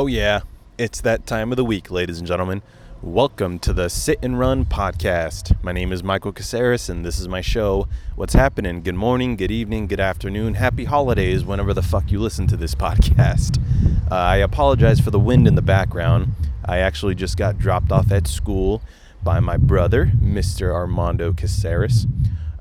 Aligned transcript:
Oh, 0.00 0.06
yeah. 0.06 0.42
It's 0.78 1.00
that 1.00 1.26
time 1.26 1.50
of 1.50 1.56
the 1.56 1.64
week, 1.64 1.90
ladies 1.90 2.20
and 2.20 2.28
gentlemen. 2.28 2.62
Welcome 3.02 3.58
to 3.58 3.72
the 3.72 3.90
Sit 3.90 4.20
and 4.22 4.38
Run 4.38 4.64
podcast. 4.64 5.60
My 5.60 5.72
name 5.72 5.90
is 5.90 6.04
Michael 6.04 6.30
Caceres, 6.30 6.88
and 6.88 7.04
this 7.04 7.18
is 7.18 7.26
my 7.26 7.40
show. 7.40 7.88
What's 8.14 8.34
happening? 8.34 8.84
Good 8.84 8.94
morning, 8.94 9.34
good 9.34 9.50
evening, 9.50 9.88
good 9.88 9.98
afternoon, 9.98 10.54
happy 10.54 10.84
holidays, 10.84 11.44
whenever 11.44 11.74
the 11.74 11.82
fuck 11.82 12.12
you 12.12 12.20
listen 12.20 12.46
to 12.46 12.56
this 12.56 12.74
podcast. 12.76 13.60
Uh, 14.08 14.14
I 14.14 14.36
apologize 14.36 15.00
for 15.00 15.10
the 15.10 15.18
wind 15.18 15.48
in 15.48 15.56
the 15.56 15.62
background. 15.62 16.28
I 16.64 16.78
actually 16.78 17.16
just 17.16 17.36
got 17.36 17.58
dropped 17.58 17.90
off 17.90 18.12
at 18.12 18.28
school 18.28 18.82
by 19.24 19.40
my 19.40 19.56
brother, 19.56 20.12
Mr. 20.22 20.72
Armando 20.72 21.32
Caceres. 21.32 22.06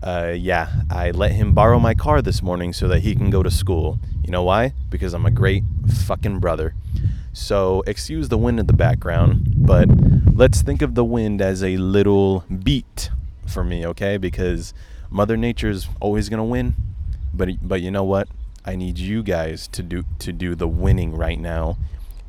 Uh, 0.02 0.34
yeah, 0.36 0.72
I 0.90 1.12
let 1.12 1.34
him 1.34 1.54
borrow 1.54 1.78
my 1.78 1.94
car 1.94 2.24
this 2.24 2.42
morning 2.42 2.74
so 2.74 2.88
that 2.88 3.02
he 3.02 3.14
can 3.14 3.30
go 3.30 3.44
to 3.44 3.52
school. 3.52 4.00
You 4.24 4.32
know 4.32 4.42
why? 4.44 4.74
Because 4.90 5.14
I'm 5.14 5.28
a 5.28 5.32
great 5.32 5.64
fucking 5.88 6.40
brother. 6.40 6.74
So, 7.40 7.84
excuse 7.86 8.30
the 8.30 8.38
wind 8.38 8.59
in 8.59 8.66
the 8.66 8.73
background, 8.73 9.54
but 9.58 9.88
let's 10.34 10.64
think 10.64 10.82
of 10.82 10.95
the 10.95 11.05
wind 11.05 11.40
as 11.40 11.64
a 11.64 11.78
little 11.78 12.44
beat 12.64 13.12
for 13.45 13.64
me, 13.64 13.86
okay? 13.86 14.18
Because 14.18 14.73
Mother 15.12 15.38
Nature's 15.38 15.88
always 16.02 16.30
going 16.30 16.40
to 16.40 16.44
win. 16.44 16.73
But 17.31 17.50
but 17.62 17.84
you 17.84 17.92
know 17.92 18.04
what? 18.04 18.28
I 18.66 18.76
need 18.76 18.98
you 18.98 19.22
guys 19.22 19.68
to 19.68 19.84
do 19.84 20.04
to 20.18 20.34
do 20.34 20.55
the 20.55 20.68
winning 20.68 21.16
right 21.16 21.40
now 21.40 21.78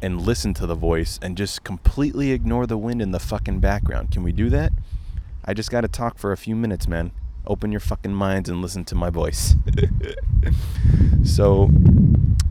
and 0.03 0.21
listen 0.21 0.53
to 0.55 0.67
the 0.67 0.75
voice 0.75 1.19
and 1.23 1.39
just 1.39 1.65
completely 1.65 2.33
ignore 2.33 2.67
the 2.67 2.77
wind 2.77 3.01
in 3.01 3.11
the 3.11 3.19
fucking 3.19 3.61
background. 3.61 4.11
Can 4.11 4.23
we 4.23 4.31
do 4.31 4.51
that? 4.51 4.73
I 5.43 5.55
just 5.55 5.71
got 5.71 5.81
to 5.81 5.89
talk 5.89 6.19
for 6.19 6.33
a 6.33 6.37
few 6.37 6.55
minutes, 6.55 6.87
man. 6.87 7.13
Open 7.47 7.73
your 7.73 7.81
fucking 7.81 8.13
minds 8.13 8.51
and 8.51 8.61
listen 8.61 8.85
to 8.85 8.95
my 8.95 9.09
voice. 9.09 9.55
so, 11.25 11.71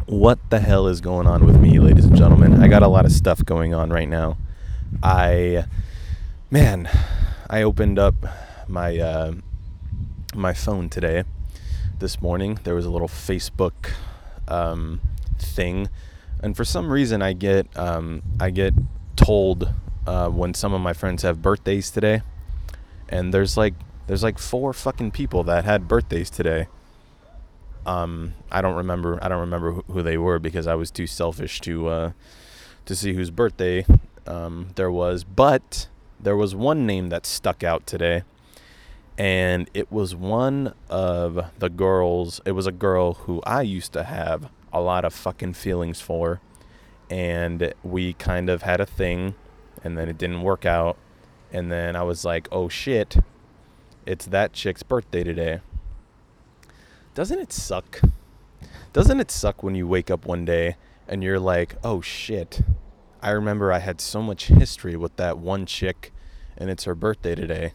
what 0.08 0.40
the 0.50 0.60
hell 0.60 0.88
is 0.88 1.02
going 1.02 1.28
on 1.28 1.46
with 1.46 1.60
me, 1.60 1.80
ladies 1.80 2.06
and 2.06 2.16
gentlemen? 2.16 2.64
I 2.64 2.70
got 2.70 2.82
a 2.82 2.88
lot 2.88 3.06
of 3.06 3.12
stuff 3.12 3.44
going 3.44 3.74
on 3.74 3.90
right 3.90 4.08
now. 4.08 4.38
I, 5.04 5.66
man, 6.50 6.90
I 7.50 7.62
opened 7.62 8.00
up 8.00 8.16
my 8.70 8.98
uh, 8.98 9.34
my 10.34 10.54
phone 10.54 10.90
today. 10.90 11.26
This 12.00 12.22
morning, 12.22 12.59
there 12.64 12.73
was 12.73 12.86
a 12.86 12.90
little 12.90 13.09
Facebook 13.09 13.92
um, 14.48 15.02
thing, 15.40 15.90
and 16.42 16.56
for 16.56 16.64
some 16.64 16.90
reason, 16.90 17.22
I 17.22 17.34
get 17.34 17.68
um, 17.78 18.22
I 18.40 18.50
get 18.50 18.74
told 19.18 19.74
uh, 20.06 20.30
when 20.30 20.53
some 20.53 20.74
of 20.74 20.80
my 20.80 20.94
friends 20.94 21.24
have 21.24 21.42
birthdays 21.42 21.92
today, 21.92 22.22
and 23.09 23.34
there's 23.34 23.58
like 23.58 23.74
there's 24.08 24.24
like 24.24 24.40
four 24.40 24.72
fucking 24.72 25.12
people 25.12 25.44
that 25.44 25.66
had 25.66 25.90
birthdays 25.90 26.30
today 26.30 26.68
um, 27.88 28.34
I 28.52 28.62
don't 28.62 28.76
remember. 28.76 29.18
I 29.24 29.30
don't 29.30 29.40
remember 29.40 29.72
who, 29.72 30.04
they 30.04 30.18
were 30.18 30.40
because 30.40 30.68
I 30.68 30.76
was 30.76 30.92
too 30.92 31.08
selfish 31.08 31.62
to 31.62 31.88
uh, 31.88 32.12
to 32.86 32.96
see 32.96 33.14
whose 33.14 33.32
birthday 33.32 33.86
um, 34.28 34.70
there 34.76 34.92
was. 34.92 35.24
But 35.24 35.88
there 36.20 36.36
was 36.36 36.54
one 36.54 36.86
name 36.86 37.10
that 37.10 37.26
stuck 37.26 37.64
out 37.64 37.88
today, 37.88 38.24
and 39.18 39.70
it 39.74 39.90
was 39.90 40.14
one 40.14 40.74
of 40.90 41.40
the 41.58 41.70
girls. 41.70 42.42
It 42.46 42.52
was 42.52 42.68
a 42.68 42.74
girl 42.74 43.14
who 43.14 43.42
I 43.46 43.62
used 43.62 43.94
to 43.94 44.04
have 44.04 44.50
a 44.74 44.82
lot 44.82 45.06
of 45.06 45.14
fucking 45.14 45.54
feelings 45.54 46.02
for, 46.02 46.42
and 47.10 47.74
we 47.84 48.14
kind 48.14 48.50
of 48.50 48.64
had 48.64 48.82
a 48.82 48.86
thing, 48.86 49.36
and 49.82 49.98
then 49.98 50.10
it 50.10 50.18
didn't 50.18 50.42
work 50.42 50.66
out, 50.66 50.98
and 51.54 51.72
then 51.72 51.96
I 51.96 52.04
was 52.04 52.26
like, 52.26 52.50
oh 52.52 52.68
shit, 52.68 53.16
it's 54.06 54.26
that 54.26 54.52
chick's 54.52 54.84
birthday 54.84 55.24
today 55.24 55.62
doesn't 57.18 57.40
it 57.40 57.52
suck? 57.52 58.00
Doesn't 58.94 59.20
it 59.20 59.32
suck 59.32 59.64
when 59.64 59.73
you 59.73 59.88
wake 59.88 60.12
up 60.12 60.28
one 60.28 60.46
day 60.46 60.76
and 61.08 61.24
you're 61.24 61.40
like, 61.40 61.76
oh 61.84 62.00
shit, 62.00 62.62
I 63.24 63.32
remember 63.32 63.74
I 63.74 63.80
had 63.80 64.00
so 64.00 64.22
much 64.22 64.50
history 64.50 64.96
with 64.96 65.16
that 65.16 65.40
one 65.40 65.66
chick 65.66 66.14
and 66.59 66.70
it's 66.70 66.84
her 66.84 66.94
birthday 66.94 67.34
today. 67.34 67.74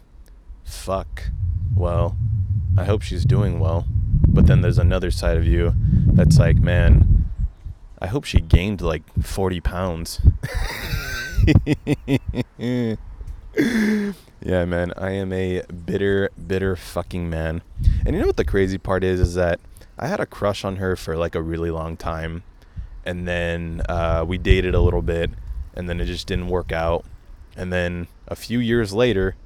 Fuck. 0.63 1.31
Well, 1.75 2.17
I 2.79 2.85
hope 2.85 3.03
she's 3.03 3.25
doing 3.25 3.59
well. 3.59 3.85
But 4.29 4.47
then 4.47 4.61
there's 4.61 4.79
another 4.79 5.11
side 5.11 5.37
of 5.37 5.45
you 5.45 5.75
that's 6.13 6.39
like, 6.39 6.59
man, 6.59 7.29
I 8.01 8.07
hope 8.07 8.23
she 8.23 8.41
gained 8.41 8.81
like 8.81 9.03
40 9.21 9.59
pounds. 9.59 10.21
yeah, 13.57 14.65
man, 14.65 14.93
I 14.97 15.11
am 15.13 15.33
a 15.33 15.63
bitter, 15.63 16.31
bitter 16.47 16.77
fucking 16.77 17.29
man. 17.29 17.63
And 18.07 18.15
you 18.15 18.21
know 18.21 18.27
what 18.27 18.37
the 18.37 18.45
crazy 18.45 18.79
part 18.79 19.05
is? 19.05 19.21
Is 19.21 19.35
that 19.35 19.61
I 19.99 20.09
had 20.09 20.21
a 20.21 20.27
crush 20.27 20.65
on 20.65 20.77
her 20.77 20.97
for 20.97 21.17
like 21.17 21.35
a 21.35 21.43
really 21.43 21.71
long 21.71 21.97
time. 21.97 22.43
And 23.05 23.27
then 23.27 23.83
uh, 23.89 24.25
we 24.27 24.39
dated 24.39 24.75
a 24.75 24.81
little 24.81 25.03
bit. 25.03 25.31
And 25.75 25.89
then 25.89 26.01
it 26.01 26.07
just 26.07 26.27
didn't 26.27 26.49
work 26.49 26.73
out. 26.73 27.05
And 27.57 27.73
then 27.73 28.09
a 28.29 28.37
few 28.37 28.59
years 28.59 28.93
later, 28.93 29.37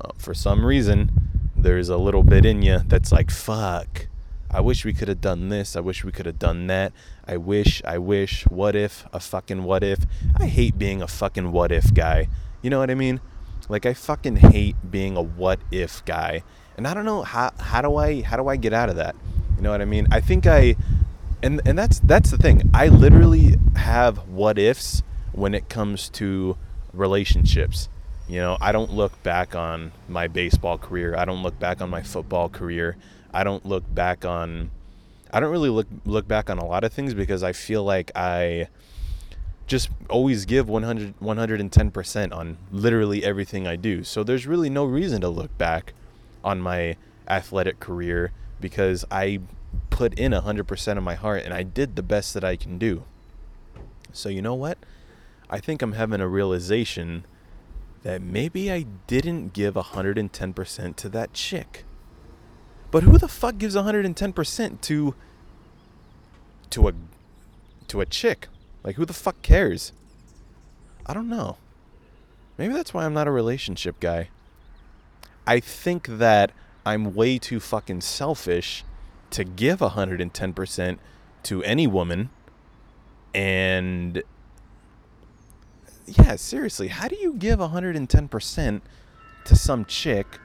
uh, 0.00 0.10
for 0.18 0.34
some 0.34 0.64
reason, 0.64 1.10
there's 1.56 1.88
a 1.88 1.96
little 1.96 2.22
bit 2.22 2.44
in 2.44 2.62
you 2.62 2.80
that's 2.86 3.12
like, 3.12 3.30
fuck. 3.30 4.06
I 4.50 4.60
wish 4.60 4.84
we 4.84 4.92
could 4.92 5.08
have 5.08 5.20
done 5.20 5.48
this. 5.48 5.74
I 5.76 5.80
wish 5.80 6.04
we 6.04 6.12
could 6.12 6.26
have 6.26 6.38
done 6.38 6.66
that. 6.68 6.92
I 7.26 7.36
wish, 7.36 7.82
I 7.84 7.98
wish. 7.98 8.44
What 8.44 8.76
if? 8.76 9.04
A 9.12 9.20
fucking 9.20 9.64
what 9.64 9.82
if. 9.82 10.00
I 10.38 10.46
hate 10.46 10.78
being 10.78 11.02
a 11.02 11.08
fucking 11.08 11.52
what 11.52 11.72
if 11.72 11.92
guy. 11.92 12.28
You 12.62 12.70
know 12.70 12.78
what 12.78 12.90
I 12.90 12.94
mean? 12.94 13.20
Like 13.68 13.86
I 13.86 13.94
fucking 13.94 14.36
hate 14.36 14.76
being 14.90 15.16
a 15.16 15.22
what 15.22 15.60
if 15.70 16.04
guy. 16.04 16.42
And 16.76 16.86
I 16.86 16.94
don't 16.94 17.04
know 17.04 17.22
how 17.22 17.52
how 17.58 17.82
do 17.82 17.96
I 17.96 18.22
how 18.22 18.36
do 18.36 18.48
I 18.48 18.56
get 18.56 18.72
out 18.72 18.88
of 18.88 18.96
that? 18.96 19.16
You 19.56 19.62
know 19.62 19.70
what 19.70 19.80
I 19.80 19.86
mean? 19.86 20.06
I 20.10 20.20
think 20.20 20.46
I 20.46 20.76
and 21.42 21.60
and 21.64 21.78
that's 21.78 22.00
that's 22.00 22.30
the 22.30 22.38
thing. 22.38 22.70
I 22.74 22.88
literally 22.88 23.56
have 23.76 24.28
what 24.28 24.58
ifs 24.58 25.02
when 25.32 25.54
it 25.54 25.68
comes 25.68 26.08
to 26.10 26.56
relationships. 26.92 27.88
You 28.28 28.40
know, 28.40 28.58
I 28.60 28.72
don't 28.72 28.92
look 28.92 29.22
back 29.22 29.54
on 29.54 29.92
my 30.08 30.26
baseball 30.26 30.78
career. 30.78 31.14
I 31.16 31.24
don't 31.24 31.42
look 31.42 31.58
back 31.58 31.80
on 31.80 31.90
my 31.90 32.02
football 32.02 32.48
career. 32.48 32.96
I 33.32 33.44
don't 33.44 33.64
look 33.64 33.84
back 33.94 34.24
on 34.24 34.70
I 35.32 35.40
don't 35.40 35.50
really 35.50 35.70
look 35.70 35.86
look 36.04 36.26
back 36.28 36.50
on 36.50 36.58
a 36.58 36.64
lot 36.64 36.84
of 36.84 36.92
things 36.92 37.14
because 37.14 37.42
I 37.42 37.52
feel 37.52 37.84
like 37.84 38.10
I 38.14 38.68
just 39.66 39.88
always 40.08 40.44
give 40.44 40.68
100 40.68 41.18
110% 41.18 42.32
on 42.32 42.58
literally 42.70 43.24
everything 43.24 43.66
I 43.66 43.76
do. 43.76 44.04
So 44.04 44.22
there's 44.22 44.46
really 44.46 44.70
no 44.70 44.84
reason 44.84 45.20
to 45.22 45.28
look 45.28 45.56
back 45.58 45.92
on 46.44 46.60
my 46.60 46.96
athletic 47.28 47.80
career 47.80 48.32
because 48.60 49.04
I 49.10 49.40
put 49.90 50.14
in 50.18 50.32
100% 50.32 50.96
of 50.96 51.02
my 51.02 51.14
heart 51.14 51.42
and 51.42 51.52
I 51.52 51.62
did 51.62 51.96
the 51.96 52.02
best 52.02 52.34
that 52.34 52.44
I 52.44 52.56
can 52.56 52.78
do. 52.78 53.04
So 54.12 54.28
you 54.28 54.40
know 54.40 54.54
what? 54.54 54.78
I 55.50 55.58
think 55.58 55.82
I'm 55.82 55.92
having 55.92 56.20
a 56.20 56.28
realization 56.28 57.24
that 58.02 58.22
maybe 58.22 58.70
I 58.70 58.86
didn't 59.06 59.52
give 59.52 59.74
110% 59.74 60.96
to 60.96 61.08
that 61.08 61.32
chick. 61.32 61.84
But 62.90 63.02
who 63.02 63.18
the 63.18 63.28
fuck 63.28 63.58
gives 63.58 63.74
110% 63.74 64.80
to 64.80 65.14
to 66.70 66.88
a 66.88 66.92
to 67.88 68.00
a 68.00 68.06
chick? 68.06 68.48
Like, 68.86 68.94
who 68.94 69.04
the 69.04 69.12
fuck 69.12 69.42
cares? 69.42 69.92
I 71.04 71.12
don't 71.12 71.28
know. 71.28 71.58
Maybe 72.56 72.72
that's 72.72 72.94
why 72.94 73.04
I'm 73.04 73.12
not 73.12 73.26
a 73.26 73.32
relationship 73.32 73.98
guy. 73.98 74.28
I 75.44 75.58
think 75.58 76.06
that 76.06 76.52
I'm 76.86 77.12
way 77.12 77.38
too 77.38 77.58
fucking 77.58 78.02
selfish 78.02 78.84
to 79.30 79.42
give 79.42 79.80
110% 79.80 80.98
to 81.42 81.64
any 81.64 81.86
woman. 81.88 82.30
And 83.34 84.22
yeah, 86.06 86.36
seriously, 86.36 86.88
how 86.88 87.08
do 87.08 87.16
you 87.16 87.34
give 87.34 87.58
110% 87.58 88.80
to 89.46 89.56
some 89.56 89.84
chick? 89.84 90.38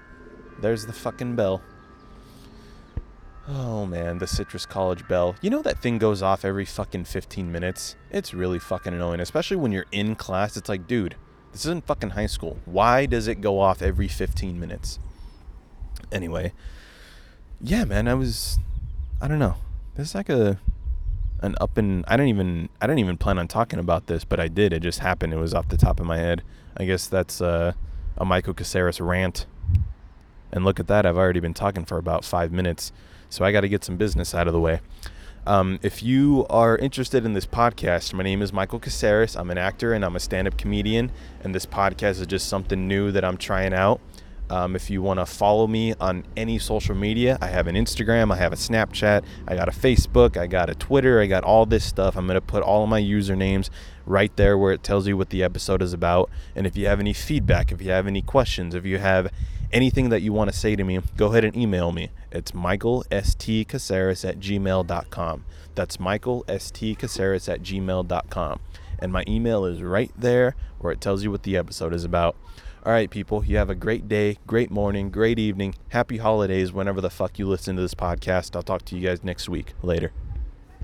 There's 0.60 0.88
the 0.88 0.94
fucking 0.94 1.36
bell. 1.36 1.62
Oh 3.48 3.86
man, 3.86 4.20
the 4.20 4.28
Citrus 4.28 4.66
College 4.66 5.08
bell. 5.08 5.36
You 5.42 5.50
know 5.50 5.62
that 5.64 5.82
thing 5.82 5.98
goes 5.98 6.22
off 6.22 6.46
every 6.46 6.66
fucking 6.66 7.06
15 7.06 7.52
minutes? 7.52 7.96
It's 8.12 8.34
really 8.34 8.60
fucking 8.60 8.94
annoying, 8.94 9.20
especially 9.20 9.58
when 9.58 9.72
you're 9.72 9.88
in 9.92 10.16
class. 10.16 10.56
It's 10.56 10.70
like, 10.70 10.88
dude, 10.88 11.16
this 11.52 11.66
isn't 11.66 11.86
fucking 11.88 12.12
high 12.12 12.28
school. 12.28 12.60
Why 12.66 13.06
does 13.06 13.28
it 13.28 13.42
go 13.42 13.60
off 13.60 13.82
every 13.82 14.08
15 14.08 14.60
minutes? 14.60 15.00
Anyway, 16.12 16.54
yeah, 17.60 17.84
man, 17.84 18.08
I 18.08 18.14
was 18.14 18.60
I 19.22 19.28
don't 19.28 19.40
know. 19.40 19.56
This 19.96 20.10
is 20.10 20.16
like 20.16 20.30
a 20.30 20.60
an 21.42 21.56
up 21.60 21.78
and 21.78 22.06
I 22.08 22.18
don't 22.18 22.28
even 22.28 22.70
I 22.80 22.88
didn't 22.88 23.00
even 23.00 23.18
plan 23.18 23.40
on 23.40 23.48
talking 23.48 23.80
about 23.80 24.08
this, 24.08 24.24
but 24.24 24.40
I 24.40 24.48
did. 24.48 24.72
It 24.74 24.82
just 24.82 25.00
happened. 25.00 25.34
It 25.34 25.38
was 25.38 25.54
off 25.54 25.68
the 25.68 25.78
top 25.78 26.00
of 26.00 26.06
my 26.06 26.18
head. 26.18 26.44
I 26.78 26.86
guess 26.86 27.08
that's 27.08 27.42
uh, 27.42 27.74
a 28.18 28.26
Michael 28.26 28.54
Caceres 28.54 29.02
rant. 29.02 29.46
And 30.52 30.66
look 30.66 30.80
at 30.80 30.88
that, 30.88 31.06
I've 31.06 31.18
already 31.18 31.40
been 31.40 31.54
talking 31.54 31.86
for 31.86 31.98
about 31.98 32.26
five 32.26 32.52
minutes. 32.52 32.92
So 33.30 33.46
I 33.46 33.52
got 33.52 33.62
to 33.62 33.70
get 33.70 33.84
some 33.84 33.98
business 33.98 34.36
out 34.36 34.48
of 34.48 34.54
the 34.54 34.60
way. 34.60 34.82
Um, 35.48 35.80
if 35.82 36.04
you 36.04 36.46
are 36.50 36.78
interested 36.78 37.26
in 37.26 37.34
this 37.34 37.48
podcast, 37.48 38.14
my 38.14 38.24
name 38.24 38.42
is 38.42 38.54
Michael 38.54 38.80
Caceres. 38.80 39.36
I'm 39.36 39.50
an 39.50 39.58
actor 39.58 39.94
and 39.94 40.06
I'm 40.06 40.16
a 40.16 40.20
stand 40.20 40.48
up 40.48 40.58
comedian. 40.58 41.12
And 41.44 41.56
this 41.56 41.66
podcast 41.66 42.20
is 42.20 42.28
just 42.28 42.48
something 42.48 42.88
new 42.88 43.12
that 43.12 43.26
I'm 43.26 43.38
trying 43.38 43.74
out. 43.74 44.02
Um, 44.52 44.76
if 44.76 44.90
you 44.90 45.02
want 45.02 45.22
to 45.22 45.26
follow 45.26 45.66
me 45.66 45.94
on 46.02 46.26
any 46.36 46.60
social 46.60 46.94
media, 46.94 47.38
I 47.42 47.48
have 47.48 47.68
an 47.68 47.76
Instagram, 47.76 48.34
I 48.34 48.36
have 48.36 48.52
a 48.52 48.58
Snapchat, 48.58 49.24
I 49.48 49.56
got 49.56 49.70
a 49.70 49.72
Facebook, 49.72 50.36
I 50.36 50.46
got 50.46 50.70
a 50.70 50.76
Twitter, 50.76 51.22
I 51.22 51.28
got 51.28 51.46
all 51.46 51.66
this 51.66 51.86
stuff. 51.86 52.18
I'm 52.18 52.28
going 52.28 52.36
to 52.36 52.42
put 52.42 52.62
all 52.62 52.84
of 52.84 52.90
my 52.90 53.02
usernames 53.02 53.70
right 54.06 54.36
there 54.36 54.58
where 54.58 54.74
it 54.74 54.84
tells 54.84 55.08
you 55.08 55.16
what 55.16 55.30
the 55.30 55.42
episode 55.42 55.82
is 55.82 55.94
about. 55.94 56.30
And 56.54 56.68
if 56.68 56.76
you 56.76 56.88
have 56.88 57.00
any 57.00 57.14
feedback, 57.14 57.72
if 57.72 57.82
you 57.82 57.92
have 57.92 58.08
any 58.08 58.22
questions, 58.22 58.76
if 58.76 58.86
you 58.86 58.98
have 58.98 59.32
anything 59.74 60.10
that 60.10 60.22
you 60.22 60.34
want 60.34 60.52
to 60.52 60.58
say 60.58 60.76
to 60.76 60.84
me, 60.84 61.00
go 61.18 61.28
ahead 61.28 61.46
and 61.46 61.56
email 61.56 61.92
me. 61.92 62.10
It's 62.32 62.54
Michael 62.54 63.04
at 63.12 63.24
gmail.com. 64.40 65.46
That's 65.76 66.00
Michael 66.00 66.46
at 66.48 66.62
gmail.com. 67.62 68.60
And 69.00 69.12
my 69.12 69.24
email 69.28 69.66
is 69.66 69.82
right 69.82 70.12
there 70.16 70.56
where 70.80 70.94
it 70.94 71.02
tells 71.02 71.24
you 71.24 71.32
what 71.32 71.44
the 71.44 71.58
episode 71.58 71.94
is 71.94 72.04
about. 72.04 72.36
All 72.84 72.92
right, 72.92 73.10
people, 73.10 73.46
you 73.46 73.58
have 73.58 73.70
a 73.70 73.76
great 73.76 74.08
day, 74.08 74.38
great 74.48 74.72
morning, 74.72 75.12
great 75.12 75.38
evening. 75.38 75.76
Happy 75.90 76.18
holidays 76.18 76.72
whenever 76.72 77.00
the 77.00 77.12
fuck 77.12 77.38
you 77.38 77.48
listen 77.48 77.76
to 77.76 77.82
this 77.82 77.94
podcast. 77.94 78.56
I'll 78.56 78.64
talk 78.64 78.86
to 78.86 78.96
you 78.96 79.08
guys 79.08 79.24
next 79.24 79.48
week. 79.48 79.74
Later. 79.84 80.12